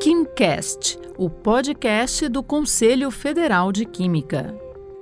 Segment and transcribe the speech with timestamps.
[0.00, 4.58] KimCast, o podcast do Conselho Federal de Química.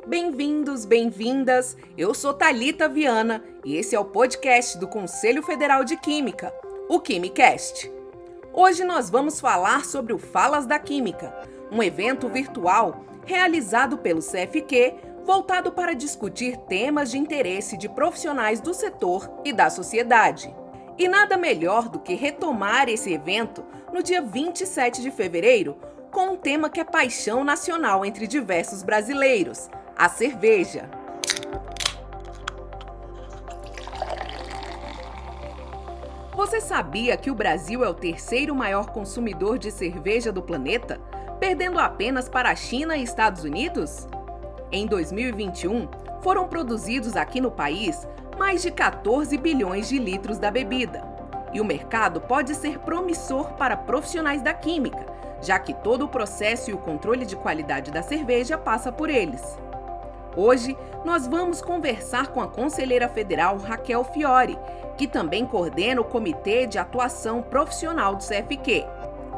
[0.07, 1.77] Bem-vindos, bem-vindas.
[1.97, 6.53] Eu sou Talita Viana e esse é o podcast do Conselho Federal de Química,
[6.89, 7.93] o KimCast.
[8.53, 11.33] Hoje nós vamos falar sobre o Falas da Química,
[11.71, 14.95] um evento virtual realizado pelo CFQ
[15.25, 20.55] voltado para discutir temas de interesse de profissionais do setor e da sociedade.
[20.97, 25.77] E nada melhor do que retomar esse evento no dia 27 de fevereiro
[26.11, 30.89] com um tema que é paixão nacional entre diversos brasileiros: a cerveja.
[36.37, 41.01] Você sabia que o Brasil é o terceiro maior consumidor de cerveja do planeta,
[41.41, 44.07] perdendo apenas para a China e Estados Unidos?
[44.71, 45.89] Em 2021,
[46.23, 51.03] foram produzidos aqui no país mais de 14 bilhões de litros da bebida.
[51.53, 55.07] E o mercado pode ser promissor para profissionais da química,
[55.41, 59.57] já que todo o processo e o controle de qualidade da cerveja passa por eles.
[60.37, 64.59] Hoje, nós vamos conversar com a conselheira federal Raquel Fiore,
[64.97, 68.85] que também coordena o Comitê de Atuação Profissional do CFQ.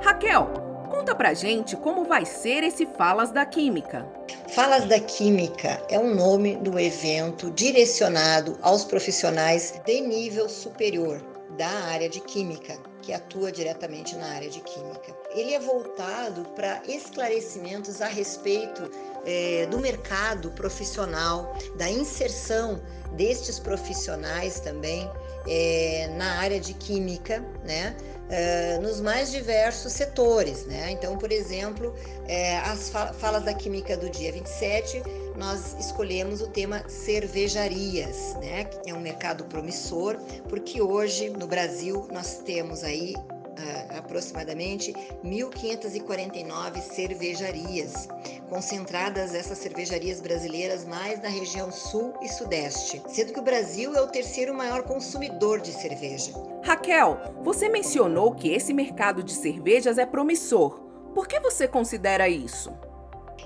[0.02, 0.65] Raquel,
[0.96, 4.06] conta pra gente como vai ser esse Falas da Química.
[4.48, 11.20] Falas da Química é o nome do evento direcionado aos profissionais de nível superior
[11.58, 15.14] da área de Química, que atua diretamente na área de Química.
[15.34, 18.90] Ele é voltado para esclarecimentos a respeito
[19.26, 22.80] é, do mercado profissional, da inserção
[23.12, 25.10] destes profissionais também
[25.46, 27.96] é, na área de Química, né?
[28.26, 30.66] Uh, nos mais diversos setores.
[30.66, 30.90] Né?
[30.90, 31.94] Então, por exemplo,
[32.26, 35.00] é, as falas da Química do dia 27,
[35.36, 38.68] nós escolhemos o tema cervejarias, né?
[38.84, 40.16] é um mercado promissor,
[40.48, 44.92] porque hoje no Brasil nós temos aí uh, aproximadamente
[45.24, 48.08] 1.549 cervejarias,
[48.48, 54.00] concentradas essas cervejarias brasileiras mais na região sul e sudeste, sendo que o Brasil é
[54.00, 56.32] o terceiro maior consumidor de cerveja.
[56.64, 60.80] Raquel, você mencionou que esse mercado de cervejas é promissor.
[61.14, 62.72] Por que você considera isso?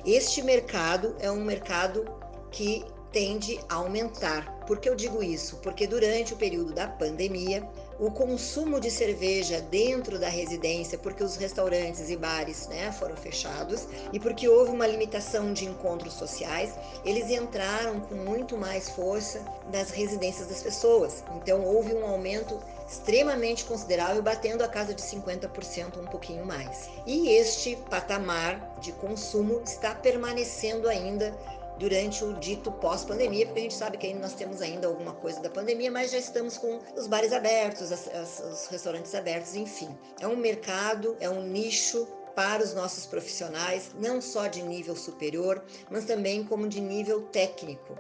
[0.05, 2.05] Este mercado é um mercado
[2.50, 4.61] que tende a aumentar.
[4.67, 5.56] Por que eu digo isso?
[5.59, 7.69] Porque durante o período da pandemia,
[8.00, 13.87] o consumo de cerveja dentro da residência, porque os restaurantes e bares né, foram fechados
[14.11, 16.72] e porque houve uma limitação de encontros sociais,
[17.05, 21.22] eles entraram com muito mais força nas residências das pessoas.
[21.37, 26.88] Então houve um aumento extremamente considerável, batendo a casa de 50%, um pouquinho mais.
[27.06, 31.37] E este patamar de consumo está permanecendo ainda
[31.81, 35.41] durante o dito pós-pandemia, porque a gente sabe que ainda nós temos ainda alguma coisa
[35.41, 39.89] da pandemia, mas já estamos com os bares abertos, as, as, os restaurantes abertos, enfim.
[40.21, 45.65] É um mercado, é um nicho para os nossos profissionais, não só de nível superior,
[45.91, 47.99] mas também como de nível técnico.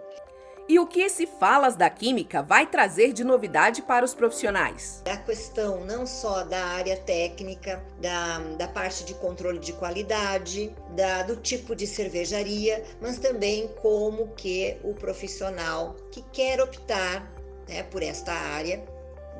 [0.70, 5.02] E o que esse Falas da Química vai trazer de novidade para os profissionais?
[5.04, 11.24] A questão não só da área técnica, da, da parte de controle de qualidade, da,
[11.24, 17.28] do tipo de cervejaria, mas também como que o profissional que quer optar
[17.68, 18.80] né, por esta área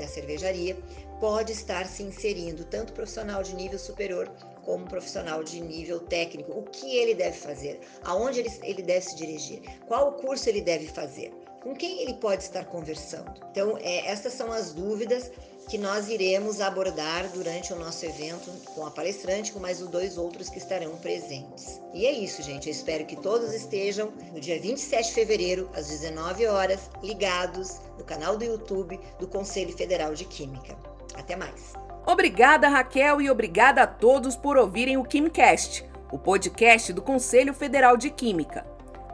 [0.01, 0.77] da cervejaria
[1.21, 4.29] pode estar se inserindo, tanto profissional de nível superior
[4.65, 9.17] como profissional de nível técnico, o que ele deve fazer, aonde ele, ele deve se
[9.17, 13.33] dirigir, qual curso ele deve fazer, com quem ele pode estar conversando.
[13.51, 15.31] Então, é, essas são as dúvidas
[15.71, 20.19] que nós iremos abordar durante o nosso evento com a palestrante, com mais os dois
[20.19, 21.81] outros que estarão presentes.
[21.95, 22.67] E é isso, gente.
[22.67, 28.05] Eu espero que todos estejam no dia 27 de fevereiro, às 19 horas, ligados no
[28.05, 30.77] canal do YouTube do Conselho Federal de Química.
[31.15, 31.73] Até mais.
[32.05, 37.97] Obrigada, Raquel, e obrigada a todos por ouvirem o KimCast, o podcast do Conselho Federal
[37.97, 38.67] de Química.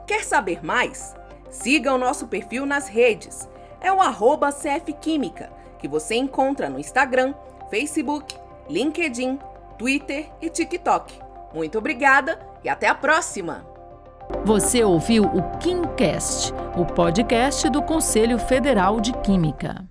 [0.07, 1.15] Quer saber mais?
[1.51, 3.47] Siga o nosso perfil nas redes.
[3.79, 7.35] É o arroba CFQuímica, que você encontra no Instagram,
[7.71, 8.35] Facebook,
[8.69, 9.39] LinkedIn,
[9.79, 11.19] Twitter e TikTok.
[11.55, 13.67] Muito obrigada e até a próxima!
[14.45, 19.89] Você ouviu o KimCast, o podcast do Conselho Federal de Química.